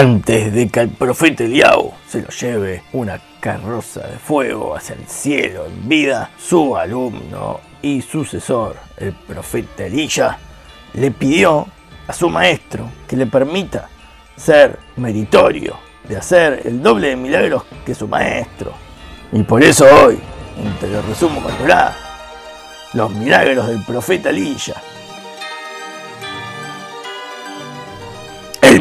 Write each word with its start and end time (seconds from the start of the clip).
Antes 0.00 0.54
de 0.54 0.70
que 0.70 0.80
el 0.80 0.88
profeta 0.88 1.44
Eliau 1.44 1.92
se 2.08 2.22
lo 2.22 2.28
lleve 2.28 2.84
una 2.94 3.20
carroza 3.38 4.00
de 4.06 4.16
fuego 4.16 4.74
hacia 4.74 4.94
el 4.94 5.06
cielo 5.06 5.66
en 5.66 5.86
vida, 5.90 6.30
su 6.38 6.74
alumno 6.74 7.60
y 7.82 8.00
sucesor, 8.00 8.76
el 8.96 9.12
profeta 9.12 9.84
Elías, 9.84 10.38
le 10.94 11.10
pidió 11.10 11.66
a 12.08 12.14
su 12.14 12.30
maestro 12.30 12.88
que 13.06 13.14
le 13.14 13.26
permita 13.26 13.90
ser 14.38 14.78
meritorio 14.96 15.76
de 16.08 16.16
hacer 16.16 16.62
el 16.64 16.82
doble 16.82 17.08
de 17.08 17.16
milagros 17.16 17.64
que 17.84 17.94
su 17.94 18.08
maestro. 18.08 18.72
Y 19.32 19.42
por 19.42 19.62
eso 19.62 19.84
hoy, 19.84 20.18
te 20.80 20.88
lo 20.88 21.02
resumo 21.02 21.42
con 21.42 21.52
los 22.94 23.10
milagros 23.10 23.68
del 23.68 23.84
profeta 23.84 24.30
Elías. 24.30 24.72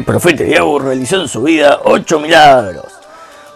Profeta 0.09 0.41
Eliabu 0.41 0.79
realizó 0.79 1.21
en 1.21 1.27
su 1.27 1.43
vida 1.43 1.81
ocho 1.83 2.19
milagros. 2.19 2.91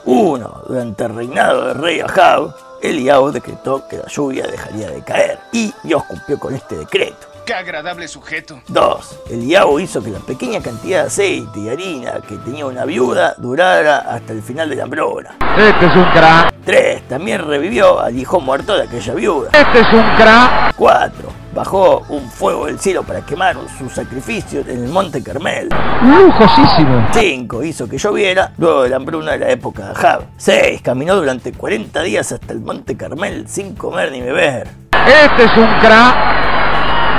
Uno, 0.06 0.62
durante 0.68 1.06
el 1.06 1.16
reinado 1.16 1.70
del 1.70 1.82
rey 1.82 2.00
Ahab, 2.00 2.54
Eliabu 2.80 3.32
decretó 3.32 3.88
que 3.88 3.98
la 3.98 4.08
lluvia 4.08 4.46
dejaría 4.46 4.92
de 4.92 5.02
caer 5.04 5.40
y 5.52 5.74
Dios 5.82 6.04
cumplió 6.04 6.38
con 6.38 6.54
este 6.54 6.78
decreto. 6.78 7.26
¡Qué 7.44 7.56
agradable 7.56 8.08
sujeto! 8.08 8.62
2. 8.68 9.22
Eliabu 9.32 9.80
hizo 9.80 10.04
que 10.04 10.12
la 10.12 10.20
pequeña 10.20 10.62
cantidad 10.62 11.02
de 11.02 11.08
aceite 11.08 11.60
y 11.60 11.70
harina 11.70 12.22
que 12.22 12.36
tenía 12.38 12.68
una 12.68 12.86
viuda 12.86 13.34
durara 13.40 13.98
hasta 14.02 14.34
el 14.34 14.44
final 14.44 14.70
de 14.70 14.76
la 14.76 14.84
hambruna. 14.84 15.36
Este 15.58 15.88
es 15.88 15.96
un 15.96 16.06
crack. 16.12 16.54
3. 16.66 17.08
También 17.08 17.42
revivió 17.48 18.00
al 18.00 18.16
hijo 18.16 18.40
muerto 18.40 18.78
de 18.78 18.84
aquella 18.84 19.16
viuda. 19.16 19.50
Este 19.54 19.80
es 19.80 19.92
un 19.92 20.16
crack. 20.18 20.76
4. 20.76 21.43
Bajó 21.54 22.04
un 22.10 22.30
fuego 22.30 22.66
del 22.66 22.80
cielo 22.80 23.04
para 23.04 23.22
quemar 23.22 23.56
sus 23.78 23.94
sacrificios 23.94 24.68
en 24.68 24.86
el 24.86 24.90
monte 24.90 25.22
Carmel. 25.22 25.70
Lujosísimo. 26.02 27.08
5. 27.14 27.64
Hizo 27.64 27.88
que 27.88 27.98
lloviera 27.98 28.54
luego 28.58 28.84
de 28.84 28.90
la 28.90 28.96
hambruna 28.96 29.34
de 29.34 29.40
la 29.40 29.50
época 29.50 29.90
de 29.90 29.90
Ahab. 29.92 30.26
6. 30.38 30.82
Caminó 30.82 31.16
durante 31.16 31.52
40 31.52 32.02
días 32.02 32.32
hasta 32.32 32.54
el 32.54 32.62
monte 32.62 32.98
Carmel 32.98 33.48
sin 33.48 33.76
comer 33.76 34.12
ni 34.12 34.22
beber. 34.22 34.68
Este 34.92 35.44
es 35.44 35.58
un 35.58 35.80
crack 35.80 36.34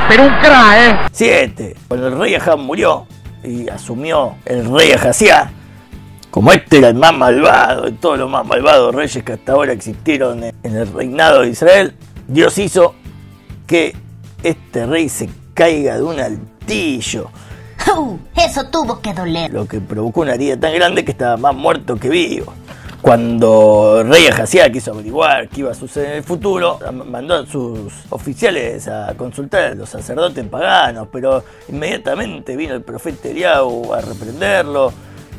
pero 0.09 0.25
un 0.25 0.35
cra, 0.39 0.87
¿eh? 0.87 0.99
7. 1.13 1.77
Cuando 1.89 2.09
el 2.09 2.19
rey 2.19 2.35
Ahab 2.35 2.59
murió 2.59 3.07
y 3.43 3.69
asumió 3.69 4.37
el 4.45 4.71
rey 4.71 4.93
Ahazia, 4.93 5.51
como 6.31 6.53
este 6.53 6.79
era 6.79 6.89
el 6.89 6.95
más 6.95 7.15
malvado 7.15 7.83
de 7.83 7.93
todos 7.93 8.19
los 8.19 8.29
más 8.29 8.47
malvados 8.47 8.95
reyes 8.95 9.25
que 9.25 9.33
hasta 9.33 9.53
ahora 9.53 9.73
existieron 9.73 10.45
en 10.45 10.55
el 10.63 10.93
reinado 10.93 11.41
de 11.41 11.49
Israel, 11.49 11.95
Dios 12.29 12.59
hizo 12.59 12.95
que 13.67 13.97
este 14.45 14.87
rey 14.87 15.09
se 15.09 15.29
caiga 15.55 15.97
de 15.97 16.03
un 16.03 16.21
altillo. 16.21 17.31
Uh, 17.97 18.19
eso 18.37 18.67
tuvo 18.67 19.01
que 19.01 19.13
doler. 19.13 19.53
Lo 19.53 19.67
que 19.67 19.81
provocó 19.81 20.21
una 20.21 20.35
herida 20.35 20.59
tan 20.59 20.75
grande 20.75 21.05
que 21.05 21.13
estaba 21.13 21.37
más 21.37 21.55
muerto 21.55 21.97
que 21.97 22.09
vivo. 22.09 22.53
Cuando 23.01 24.01
el 24.01 24.09
rey 24.09 24.27
Ahaziah 24.29 24.71
quiso 24.71 24.93
averiguar 24.93 25.49
qué 25.49 25.61
iba 25.61 25.71
a 25.71 25.75
suceder 25.75 26.11
en 26.11 26.17
el 26.17 26.23
futuro, 26.23 26.79
mandó 27.07 27.35
a 27.35 27.47
sus 27.47 27.93
oficiales 28.09 28.89
a 28.89 29.15
consultar 29.15 29.73
a 29.73 29.75
los 29.75 29.91
sacerdotes 29.91 30.47
paganos, 30.47 31.09
pero 31.13 31.45
inmediatamente 31.69 32.57
vino 32.57 32.73
el 32.75 32.83
profeta 32.83 33.29
Eliau 33.29 33.93
a 33.93 34.01
reprenderlo 34.01 34.93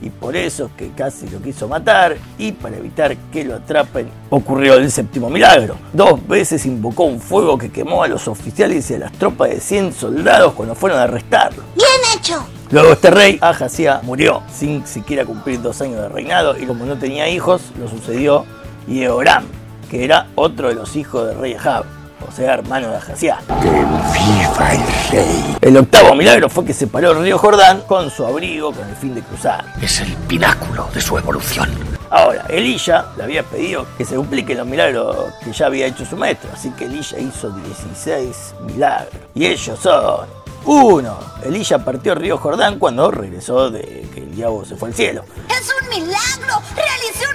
y 0.05 0.11
por 0.11 0.35
eso 0.35 0.65
es 0.65 0.71
que 0.73 0.91
casi 0.91 1.27
lo 1.27 1.41
quiso 1.41 1.67
matar 1.67 2.15
y 2.37 2.51
para 2.51 2.77
evitar 2.77 3.17
que 3.33 3.43
lo 3.43 3.55
atrapen 3.55 4.07
ocurrió 4.29 4.75
el 4.75 4.91
séptimo 4.91 5.31
milagro. 5.31 5.75
Dos 5.91 6.25
veces 6.27 6.65
invocó 6.67 7.05
un 7.05 7.19
fuego 7.19 7.57
que 7.57 7.71
quemó 7.71 8.03
a 8.03 8.07
los 8.07 8.27
oficiales 8.27 8.89
y 8.91 8.93
a 8.93 8.99
las 8.99 9.11
tropas 9.13 9.49
de 9.49 9.59
100 9.59 9.93
soldados 9.93 10.53
cuando 10.53 10.75
fueron 10.75 10.99
a 10.99 11.03
arrestarlo. 11.03 11.63
¡Bien 11.75 11.87
hecho! 12.15 12.45
Luego 12.69 12.93
este 12.93 13.09
rey, 13.09 13.39
Ahasia, 13.41 13.99
murió 14.03 14.43
sin 14.53 14.85
siquiera 14.85 15.25
cumplir 15.25 15.61
dos 15.61 15.81
años 15.81 16.01
de 16.01 16.09
reinado 16.09 16.55
y 16.57 16.65
como 16.67 16.85
no 16.85 16.97
tenía 16.97 17.27
hijos, 17.27 17.61
lo 17.79 17.87
sucedió 17.89 18.45
Yehoram, 18.87 19.45
que 19.89 20.03
era 20.03 20.27
otro 20.35 20.69
de 20.69 20.75
los 20.75 20.95
hijos 20.95 21.27
del 21.27 21.39
rey 21.39 21.53
Ahab, 21.55 21.85
o 22.27 22.31
sea, 22.31 22.53
hermano 22.55 22.89
de 22.89 22.97
Ahasia. 22.97 23.39
¡Que 23.61 23.69
viva 23.69 24.73
el 24.73 25.11
rey! 25.11 25.57
El 25.61 25.77
octavo 25.77 26.15
milagro 26.15 26.49
fue 26.49 26.65
que 26.65 26.73
separó 26.73 27.11
el 27.11 27.23
río 27.23 27.37
Jordán 27.37 27.81
con 27.81 28.09
su 28.09 28.25
abrigo 28.25 28.71
con 28.71 28.87
el 28.87 28.95
fin 28.95 29.15
de 29.15 29.21
cruzar. 29.21 29.65
Es 29.81 29.99
el 29.99 30.13
pináculo 30.27 30.89
de 30.93 31.01
su 31.01 31.17
evolución. 31.17 31.69
Ahora, 32.09 32.45
Elilla 32.49 33.07
le 33.17 33.23
había 33.23 33.43
pedido 33.43 33.85
que 33.97 34.05
se 34.05 34.15
dupliquen 34.15 34.57
los 34.57 34.67
milagros 34.67 35.33
que 35.43 35.51
ya 35.51 35.65
había 35.65 35.87
hecho 35.87 36.05
su 36.05 36.15
maestro, 36.15 36.49
así 36.53 36.69
que 36.71 36.85
Elilla 36.85 37.19
hizo 37.19 37.49
16 37.49 38.55
milagros. 38.61 39.13
Y 39.33 39.45
ellos 39.45 39.79
son 39.79 40.27
1. 40.65 41.19
Elilla 41.43 41.79
partió 41.79 42.13
el 42.13 42.19
río 42.19 42.37
Jordán 42.37 42.79
cuando 42.79 43.11
regresó 43.11 43.69
de 43.69 44.07
que 44.13 44.21
el 44.21 44.35
diablo 44.35 44.65
se 44.65 44.75
fue 44.75 44.89
al 44.89 44.95
cielo. 44.95 45.25
¡Es 45.49 45.71
un 45.81 45.89
milagro! 45.89 46.61
¡Realicé 46.75 47.25
un 47.33 47.34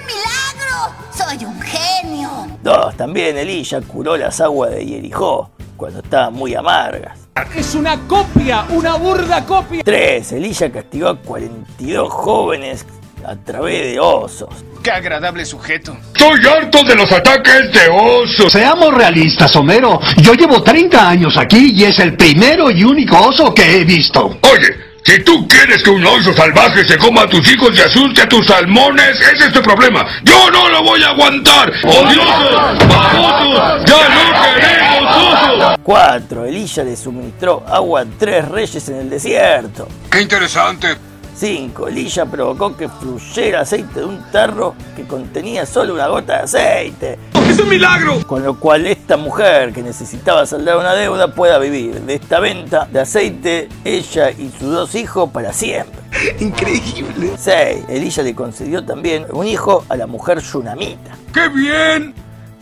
¡Soy 1.13 1.45
un 1.45 1.59
genio! 1.61 2.29
2. 2.63 2.95
También 2.97 3.37
Elilla 3.37 3.81
curó 3.81 4.17
las 4.17 4.39
aguas 4.41 4.71
de 4.71 4.85
Jericó 4.85 5.51
cuando 5.77 5.99
estaban 5.99 6.33
muy 6.33 6.53
amargas. 6.55 7.17
Es 7.55 7.75
una 7.75 7.97
copia, 8.07 8.65
una 8.69 8.95
burda 8.95 9.45
copia. 9.45 9.83
3. 9.83 10.31
Elilla 10.33 10.71
castigó 10.71 11.09
a 11.09 11.17
42 11.17 12.09
jóvenes 12.11 12.85
a 13.25 13.35
través 13.35 13.93
de 13.93 13.99
osos. 13.99 14.49
¡Qué 14.83 14.91
agradable 14.91 15.45
sujeto! 15.45 15.95
Estoy 16.13 16.39
harto 16.47 16.83
de 16.83 16.95
los 16.95 17.11
ataques 17.11 17.71
de 17.71 17.87
osos. 17.89 18.51
Seamos 18.51 18.93
realistas, 18.93 19.55
Homero. 19.55 19.99
Yo 20.17 20.33
llevo 20.33 20.63
30 20.63 21.09
años 21.09 21.37
aquí 21.37 21.71
y 21.75 21.83
es 21.83 21.99
el 21.99 22.15
primero 22.15 22.71
y 22.71 22.83
único 22.83 23.19
oso 23.19 23.53
que 23.53 23.77
he 23.77 23.83
visto. 23.83 24.25
Oye, 24.25 24.90
si 25.03 25.19
tú 25.23 25.47
quieres 25.47 25.83
que 25.83 25.89
un 25.89 26.05
oso 26.05 26.33
salvaje 26.33 26.85
se 26.85 26.97
coma 26.97 27.23
a 27.23 27.27
tus 27.27 27.49
hijos 27.51 27.77
y 27.77 27.81
asuste 27.81 28.21
a 28.21 28.29
tus 28.29 28.45
salmones, 28.45 29.19
ese 29.19 29.45
es 29.47 29.53
tu 29.53 29.61
problema. 29.61 30.05
Yo 30.23 30.49
no 30.51 30.69
lo 30.69 30.83
voy 30.83 31.01
a 31.03 31.09
aguantar. 31.09 31.71
¡Odiosos! 31.83 32.87
¡Babosos! 32.87 33.85
¡Ya 33.85 34.09
no 34.09 34.59
queremos 34.59 35.15
osos! 35.15 35.79
4. 35.83 36.45
Elilla 36.45 36.83
le 36.83 36.95
suministró 36.95 37.63
agua 37.67 38.01
a 38.01 38.05
tres 38.05 38.47
reyes 38.47 38.87
en 38.89 38.95
el 38.97 39.09
desierto. 39.09 39.87
¡Qué 40.09 40.21
interesante! 40.21 40.95
5. 41.35 41.87
Elilla 41.87 42.25
provocó 42.25 42.77
que 42.77 42.87
fluyera 42.87 43.61
aceite 43.61 44.01
de 44.01 44.05
un 44.05 44.31
tarro 44.31 44.75
que 44.95 45.03
contenía 45.07 45.65
solo 45.65 45.95
una 45.95 46.07
gota 46.07 46.37
de 46.37 46.43
aceite. 46.43 47.19
¡Es 47.49 47.59
un 47.59 47.69
milagro! 47.69 48.25
Con 48.25 48.43
lo 48.43 48.55
cual 48.59 48.85
esta 48.85 49.17
mujer 49.17 49.73
que 49.73 49.81
necesitaba 49.81 50.45
saldar 50.45 50.77
una 50.77 50.93
deuda 50.93 51.33
pueda 51.33 51.57
vivir 51.59 52.01
de 52.01 52.15
esta 52.15 52.39
venta 52.39 52.87
de 52.91 53.01
aceite 53.01 53.69
ella 53.83 54.31
y 54.31 54.49
sus 54.49 54.71
dos 54.71 54.95
hijos 54.95 55.29
para 55.31 55.53
siempre. 55.53 56.01
Increíble. 56.39 57.33
6. 57.37 57.85
Elilla 57.89 58.23
le 58.23 58.35
concedió 58.35 58.85
también 58.85 59.25
un 59.31 59.47
hijo 59.47 59.85
a 59.89 59.95
la 59.95 60.07
mujer 60.07 60.39
Yunamita. 60.39 61.17
¡Qué 61.33 61.49
bien! 61.49 62.13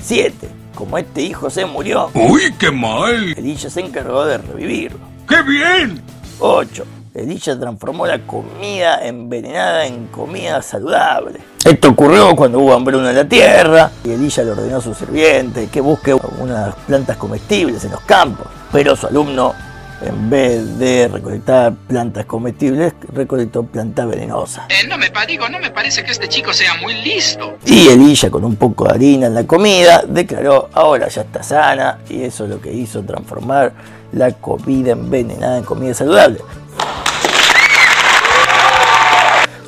7. 0.02 0.50
Como 0.76 0.98
este 0.98 1.22
hijo 1.22 1.50
se 1.50 1.66
murió, 1.66 2.10
¡Uy, 2.14 2.54
qué 2.58 2.72
mal! 2.72 3.34
Elilla 3.38 3.70
se 3.70 3.82
encargó 3.82 4.26
de 4.26 4.38
revivirlo. 4.38 5.00
¡Qué 5.28 5.42
bien! 5.44 6.02
8. 6.40 6.86
Elilla 7.14 7.60
transformó 7.60 8.06
la 8.06 8.20
comida 8.20 9.06
envenenada 9.06 9.86
en 9.86 10.08
comida 10.08 10.62
saludable. 10.62 11.40
Esto 11.66 11.90
ocurrió 11.90 12.36
cuando 12.36 12.60
hubo 12.60 12.74
hambruna 12.74 13.10
en 13.10 13.16
la 13.16 13.28
tierra 13.28 13.92
y 14.04 14.12
Elilla 14.12 14.44
le 14.44 14.52
ordenó 14.52 14.78
a 14.78 14.82
su 14.82 14.94
sirviente 14.94 15.68
que 15.68 15.82
busque 15.82 16.14
unas 16.14 16.76
plantas 16.88 17.18
comestibles 17.18 17.84
en 17.84 17.92
los 17.92 18.02
campos. 18.02 18.48
Pero 18.72 18.96
su 18.96 19.08
alumno, 19.08 19.56
en 20.02 20.30
vez 20.30 20.78
de 20.78 21.08
recolectar 21.08 21.74
plantas 21.88 22.26
comestibles, 22.26 22.94
recolectó 23.12 23.64
plantas 23.64 24.08
venenosas. 24.08 24.66
Eh, 24.70 24.88
no 24.88 24.98
me 24.98 25.10
digo, 25.28 25.50
no 25.50 25.60
me 25.60 25.70
parece 25.70 26.04
que 26.04 26.12
este 26.12 26.28
chico 26.28 26.54
sea 26.54 26.76
muy 26.76 26.94
listo. 27.04 27.58
Y 27.66 27.88
Elilla, 27.90 28.30
con 28.30 28.46
un 28.46 28.56
poco 28.56 28.86
de 28.86 28.92
harina 28.92 29.28
en 29.28 29.36
la 29.36 29.46
comida, 29.46 30.04
declaró, 30.08 30.70
ahora 30.74 31.08
ya 31.08 31.22
está 31.22 31.44
sana, 31.44 32.00
y 32.10 32.24
eso 32.24 32.46
es 32.46 32.50
lo 32.50 32.62
que 32.62 32.74
hizo 32.74 33.04
transformar 33.04 33.74
la 34.12 34.32
comida 34.32 34.92
envenenada 34.92 35.58
en 35.58 35.64
comida 35.64 35.94
saludable. 35.94 36.40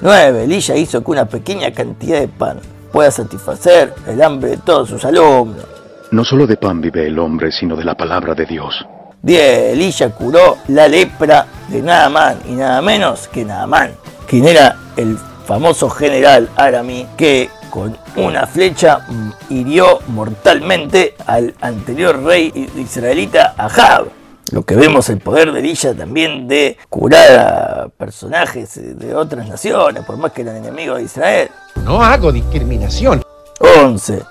9. 0.02 0.44
Elilla 0.44 0.76
hizo 0.76 1.04
que 1.04 1.12
una 1.12 1.26
pequeña 1.26 1.72
cantidad 1.72 2.20
de 2.20 2.28
pan 2.28 2.60
pueda 2.92 3.12
satisfacer 3.12 3.94
el 4.08 4.22
hambre 4.22 4.52
de 4.52 4.58
todos 4.58 4.90
sus 4.90 5.06
alumnos. 5.06 5.66
No 6.12 6.26
solo 6.26 6.46
de 6.46 6.58
pan 6.58 6.82
vive 6.82 7.08
el 7.08 7.18
hombre, 7.20 7.52
sino 7.52 7.76
de 7.76 7.86
la 7.86 7.96
palabra 7.96 8.34
de 8.34 8.46
Dios. 8.46 8.86
10. 9.22 9.74
Elilla 9.74 10.10
curó 10.10 10.58
la 10.68 10.88
lepra 10.88 11.46
de 11.70 11.82
Naamán 11.82 12.40
y 12.50 12.54
nada 12.54 12.82
menos 12.82 13.28
que 13.28 13.46
Naamán, 13.46 13.92
quien 14.28 14.48
era 14.48 14.76
el 14.98 15.18
famoso 15.46 15.90
general 15.90 16.50
Arami 16.56 17.08
que 17.16 17.50
con 17.70 17.98
una 18.16 18.46
flecha 18.48 19.06
hirió 19.50 20.00
mortalmente 20.08 21.16
al 21.26 21.54
anterior 21.62 22.22
rey 22.24 22.52
israelita 22.76 23.54
Ahab. 23.58 24.21
Lo 24.52 24.64
que 24.64 24.76
vemos 24.76 25.10
el 25.10 25.20
poder 25.20 25.52
de 25.54 25.60
Elilla 25.60 25.94
también 25.94 26.48
de 26.48 26.78
curar 26.90 27.40
a 27.40 27.88
personajes 27.88 28.98
de 29.00 29.16
otras 29.16 29.48
naciones, 29.48 30.04
por 30.04 30.18
más 30.18 30.34
que 30.34 30.42
eran 30.42 30.58
enemigos 30.58 30.98
de 30.98 31.04
Israel. 31.04 31.50
No 31.86 32.04
hago 32.04 32.34
discriminación. 32.34 33.24
11. 33.60 34.22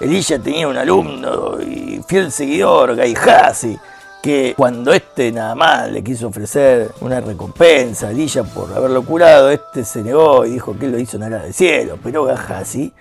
Elilla 0.00 0.38
tenía 0.40 0.66
un 0.66 0.76
alumno 0.76 1.60
y 1.60 2.02
fiel 2.08 2.32
seguidor, 2.32 2.96
Gaihazi, 2.96 3.78
que 4.20 4.54
cuando 4.56 4.92
este 4.92 5.30
nada 5.30 5.54
más 5.54 5.90
le 5.90 6.02
quiso 6.02 6.28
ofrecer 6.28 6.90
una 7.00 7.20
recompensa 7.20 8.08
a 8.08 8.10
Elilla 8.10 8.42
por 8.42 8.72
haberlo 8.72 9.04
curado, 9.04 9.50
este 9.50 9.84
se 9.84 10.02
negó 10.02 10.44
y 10.46 10.50
dijo 10.50 10.76
que 10.76 10.86
él 10.86 10.92
lo 10.92 10.98
hizo 10.98 11.16
en 11.16 11.24
aras 11.24 11.44
del 11.44 11.54
cielo, 11.54 11.98
pero 12.02 12.24
Gajasi 12.24 12.92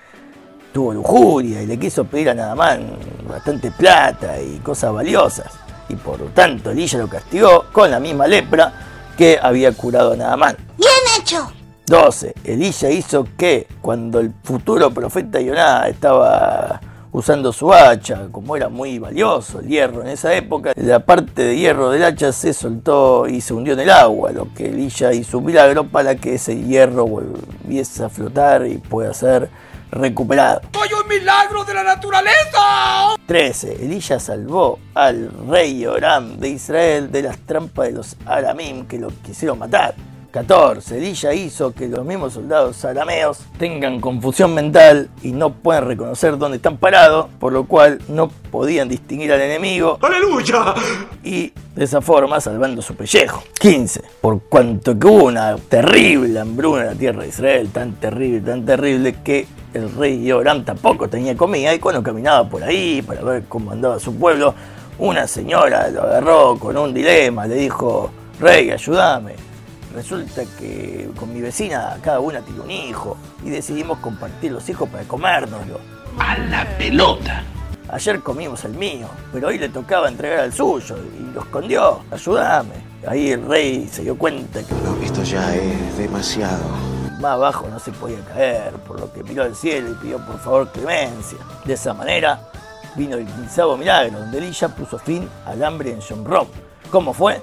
tuvo 0.71 0.93
lujuria 0.93 1.63
y 1.63 1.65
le 1.65 1.79
quiso 1.79 2.03
pedir 2.03 2.29
a 2.29 2.35
Nadamán 2.35 2.91
bastante 3.27 3.71
plata 3.71 4.39
y 4.39 4.59
cosas 4.59 4.93
valiosas, 4.93 5.51
y 5.89 5.95
por 5.95 6.19
lo 6.19 6.27
tanto 6.27 6.71
Elilla 6.71 6.99
lo 6.99 7.09
castigó 7.09 7.65
con 7.71 7.91
la 7.91 7.99
misma 7.99 8.27
lepra 8.27 8.71
que 9.17 9.37
había 9.41 9.71
curado 9.73 10.13
a 10.13 10.15
Nadamán. 10.15 10.55
¡Bien 10.77 10.91
hecho! 11.19 11.51
12. 11.87 12.35
Elilla 12.43 12.89
hizo 12.91 13.27
que 13.37 13.67
cuando 13.81 14.19
el 14.19 14.31
futuro 14.43 14.91
profeta 14.91 15.41
Yoná 15.41 15.87
estaba 15.87 16.79
usando 17.11 17.51
su 17.51 17.73
hacha, 17.73 18.27
como 18.31 18.55
era 18.55 18.69
muy 18.69 18.99
valioso 18.99 19.59
el 19.59 19.67
hierro 19.67 20.01
en 20.01 20.09
esa 20.09 20.33
época, 20.35 20.73
la 20.75 20.99
parte 20.99 21.43
de 21.43 21.57
hierro 21.57 21.89
del 21.89 22.03
hacha 22.03 22.31
se 22.31 22.53
soltó 22.53 23.27
y 23.27 23.41
se 23.41 23.53
hundió 23.53 23.73
en 23.73 23.79
el 23.79 23.89
agua, 23.89 24.31
lo 24.31 24.53
que 24.53 24.67
Elilla 24.67 25.11
hizo 25.13 25.39
un 25.39 25.45
milagro 25.45 25.85
para 25.85 26.15
que 26.15 26.35
ese 26.35 26.55
hierro 26.55 27.07
volviese 27.07 28.03
a 28.03 28.09
flotar 28.09 28.67
y 28.67 28.77
pueda 28.77 29.13
ser 29.13 29.49
recuperado. 29.91 30.61
¡Soy 30.73 30.89
un 30.93 31.07
milagro 31.07 31.63
de 31.63 31.73
la 31.73 31.83
naturaleza! 31.83 33.15
13. 33.25 33.85
Elilla 33.85 34.19
salvó 34.19 34.79
al 34.93 35.31
rey 35.47 35.85
Oram 35.85 36.37
de 36.37 36.49
Israel 36.49 37.11
de 37.11 37.23
las 37.23 37.37
trampas 37.39 37.87
de 37.87 37.93
los 37.93 38.15
aramim 38.25 38.85
que 38.85 38.97
lo 38.97 39.09
quisieron 39.23 39.59
matar. 39.59 39.95
14. 40.31 40.97
Elilla 40.97 41.33
hizo 41.33 41.73
que 41.73 41.87
los 41.87 42.05
mismos 42.05 42.33
soldados 42.33 42.85
arameos 42.85 43.39
tengan 43.57 43.99
confusión 43.99 44.53
mental 44.53 45.09
y 45.23 45.31
no 45.31 45.53
puedan 45.53 45.85
reconocer 45.85 46.37
dónde 46.37 46.57
están 46.57 46.77
parados, 46.77 47.27
por 47.39 47.51
lo 47.51 47.65
cual 47.65 47.99
no 48.07 48.29
podían 48.51 48.89
distinguir 48.89 49.31
al 49.31 49.41
enemigo. 49.41 49.97
¡Aleluya! 50.01 50.75
Y 51.23 51.51
de 51.75 51.83
esa 51.83 52.01
forma 52.01 52.39
salvando 52.39 52.81
su 52.81 52.95
pellejo. 52.95 53.43
15. 53.59 54.03
Por 54.21 54.43
cuanto 54.43 54.97
que 54.97 55.07
hubo 55.07 55.25
una 55.25 55.55
terrible 55.55 56.39
hambruna 56.39 56.81
en 56.81 56.87
la 56.87 56.95
tierra 56.95 57.23
de 57.23 57.29
Israel, 57.29 57.69
tan 57.71 57.93
terrible, 57.93 58.41
tan 58.41 58.65
terrible 58.65 59.15
que 59.23 59.47
el 59.73 59.93
rey 59.95 60.23
Yoram 60.23 60.63
tampoco 60.63 61.07
tenía 61.07 61.35
comida 61.35 61.73
y 61.73 61.79
cuando 61.79 62.01
caminaba 62.03 62.47
por 62.47 62.63
ahí 62.63 63.01
para 63.01 63.21
ver 63.21 63.43
cómo 63.47 63.71
andaba 63.71 63.99
su 63.99 64.15
pueblo, 64.15 64.53
una 64.97 65.27
señora 65.27 65.89
lo 65.89 66.03
agarró 66.03 66.57
con 66.57 66.77
un 66.77 66.93
dilema, 66.93 67.47
le 67.47 67.55
dijo, 67.55 68.11
rey, 68.39 68.71
ayúdame 68.71 69.49
resulta 69.93 70.43
que 70.57 71.09
con 71.17 71.33
mi 71.33 71.41
vecina 71.41 71.97
cada 72.01 72.19
una 72.19 72.41
tiene 72.41 72.61
un 72.61 72.71
hijo 72.71 73.17
y 73.43 73.49
decidimos 73.49 73.99
compartir 73.99 74.51
los 74.51 74.67
hijos 74.69 74.89
para 74.89 75.03
comérnoslo. 75.03 75.79
A 76.17 76.37
la 76.37 76.65
pelota. 76.77 77.43
Ayer 77.91 78.19
comimos 78.19 78.63
el 78.65 78.73
mío, 78.73 79.07
pero 79.33 79.47
hoy 79.47 79.57
le 79.57 79.69
tocaba 79.69 80.07
entregar 80.07 80.39
al 80.41 80.53
suyo 80.53 80.95
y 81.19 81.33
lo 81.33 81.41
escondió. 81.41 82.01
Ayúdame. 82.11 82.89
Ahí 83.07 83.31
el 83.31 83.45
rey 83.45 83.89
se 83.91 84.03
dio 84.03 84.17
cuenta 84.17 84.61
que 84.61 84.73
No, 84.83 84.95
esto 85.03 85.23
ya 85.23 85.55
es 85.55 85.97
demasiado. 85.97 86.88
Más 87.19 87.33
abajo 87.33 87.67
no 87.69 87.79
se 87.79 87.91
podía 87.91 88.19
caer, 88.21 88.73
por 88.87 88.99
lo 88.99 89.11
que 89.11 89.23
miró 89.23 89.43
al 89.43 89.55
cielo 89.55 89.91
y 89.91 89.95
pidió 89.95 90.17
por 90.25 90.39
favor 90.39 90.71
clemencia. 90.71 91.37
De 91.65 91.73
esa 91.73 91.93
manera 91.93 92.49
vino 92.95 93.17
el 93.17 93.25
quinceavo 93.25 93.77
milagro, 93.77 94.19
donde 94.19 94.37
Elilla 94.37 94.69
puso 94.69 94.97
fin 94.97 95.27
al 95.45 95.63
hambre 95.63 95.91
en 95.91 95.99
Shomrom. 95.99 96.47
¿Cómo 96.89 97.13
fue? 97.13 97.41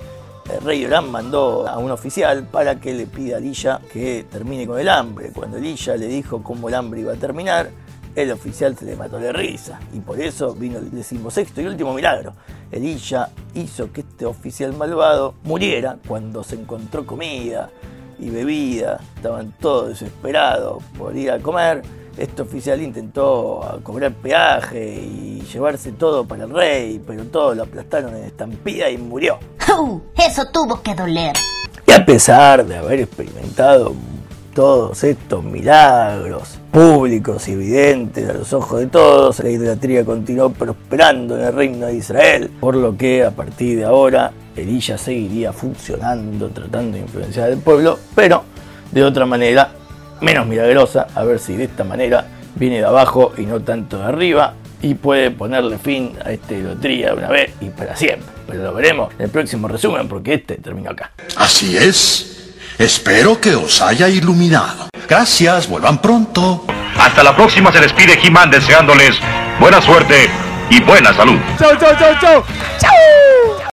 el 0.52 0.60
rey 0.60 0.80
Yoram 0.82 1.10
mandó 1.10 1.66
a 1.68 1.78
un 1.78 1.90
oficial 1.90 2.44
para 2.44 2.76
que 2.76 2.94
le 2.94 3.06
pida 3.06 3.36
a 3.36 3.38
Elilla 3.38 3.80
que 3.92 4.26
termine 4.30 4.66
con 4.66 4.78
el 4.78 4.88
hambre. 4.88 5.32
Cuando 5.32 5.56
Elilla 5.56 5.96
le 5.96 6.06
dijo 6.06 6.42
cómo 6.42 6.68
el 6.68 6.74
hambre 6.74 7.00
iba 7.00 7.12
a 7.12 7.16
terminar, 7.16 7.70
el 8.14 8.30
oficial 8.30 8.76
se 8.76 8.84
le 8.84 8.96
mató 8.96 9.18
de 9.18 9.32
risa. 9.32 9.80
Y 9.92 10.00
por 10.00 10.20
eso 10.20 10.54
vino 10.54 10.78
el 10.78 10.90
decimosexto 10.90 11.60
y 11.60 11.66
último 11.66 11.92
milagro. 11.92 12.32
Elilla 12.70 13.30
hizo 13.54 13.92
que 13.92 14.02
este 14.02 14.24
oficial 14.24 14.72
malvado 14.72 15.34
muriera 15.44 15.98
cuando 16.06 16.44
se 16.44 16.56
encontró 16.56 17.04
comida 17.04 17.70
y 18.18 18.30
bebida. 18.30 19.00
Estaban 19.16 19.52
todos 19.60 19.90
desesperados 19.90 20.82
por 20.98 21.16
ir 21.16 21.30
a 21.30 21.38
comer. 21.38 21.82
Este 22.16 22.42
oficial 22.42 22.80
intentó 22.80 23.80
cobrar 23.82 24.12
peaje 24.12 24.94
y 24.94 25.42
llevarse 25.52 25.92
todo 25.92 26.24
para 26.24 26.44
el 26.44 26.50
rey, 26.50 27.02
pero 27.06 27.24
todos 27.24 27.56
lo 27.56 27.64
aplastaron 27.64 28.16
en 28.16 28.24
estampida 28.24 28.88
y 28.88 28.96
murió. 28.96 29.38
Uh, 29.78 30.00
eso 30.16 30.46
tuvo 30.50 30.80
que 30.80 30.94
doler. 30.94 31.34
Y 31.86 31.92
a 31.92 32.04
pesar 32.06 32.64
de 32.64 32.76
haber 32.76 33.00
experimentado 33.00 33.94
todos 34.56 35.04
estos 35.04 35.44
milagros 35.44 36.58
públicos 36.72 37.46
y 37.46 37.52
evidentes 37.52 38.26
a 38.26 38.32
los 38.32 38.54
ojos 38.54 38.80
de 38.80 38.86
todos, 38.86 39.38
la 39.40 39.50
idolatría 39.50 40.02
continuó 40.02 40.48
prosperando 40.48 41.38
en 41.38 41.44
el 41.44 41.52
reino 41.52 41.86
de 41.86 41.96
Israel, 41.96 42.50
por 42.58 42.74
lo 42.74 42.96
que 42.96 43.22
a 43.22 43.32
partir 43.32 43.76
de 43.76 43.84
ahora 43.84 44.32
Elilla 44.56 44.96
seguiría 44.96 45.52
funcionando, 45.52 46.48
tratando 46.48 46.96
de 46.96 47.02
influenciar 47.02 47.52
al 47.52 47.58
pueblo, 47.58 47.98
pero 48.14 48.44
de 48.92 49.04
otra 49.04 49.26
manera 49.26 49.72
menos 50.22 50.46
milagrosa, 50.46 51.06
a 51.14 51.22
ver 51.22 51.38
si 51.38 51.54
de 51.54 51.64
esta 51.64 51.84
manera 51.84 52.26
viene 52.54 52.78
de 52.78 52.86
abajo 52.86 53.34
y 53.36 53.42
no 53.42 53.60
tanto 53.60 53.98
de 53.98 54.04
arriba 54.04 54.54
y 54.80 54.94
puede 54.94 55.30
ponerle 55.32 55.76
fin 55.76 56.12
a 56.24 56.32
esta 56.32 56.54
idolatría 56.54 57.08
de 57.08 57.18
una 57.18 57.28
vez 57.28 57.52
y 57.60 57.68
para 57.68 57.94
siempre. 57.94 58.26
Pero 58.46 58.62
lo 58.62 58.72
veremos 58.72 59.12
en 59.18 59.26
el 59.26 59.30
próximo 59.30 59.68
resumen 59.68 60.08
porque 60.08 60.32
este 60.32 60.54
terminó 60.54 60.92
acá. 60.92 61.10
Así 61.36 61.76
es. 61.76 62.35
Espero 62.78 63.40
que 63.40 63.54
os 63.54 63.80
haya 63.80 64.08
iluminado. 64.08 64.88
Gracias, 65.08 65.66
vuelvan 65.66 65.98
pronto. 65.98 66.64
Hasta 66.98 67.22
la 67.22 67.34
próxima 67.34 67.72
se 67.72 67.80
despide 67.80 68.18
He-Man 68.22 68.50
deseándoles 68.50 69.18
buena 69.58 69.80
suerte 69.80 70.28
y 70.68 70.80
buena 70.82 71.14
salud. 71.14 71.38
¡Chau, 71.58 71.74
chau, 71.78 71.96
chau, 71.98 72.14
chau! 72.20 72.44
¡Chau! 72.78 72.90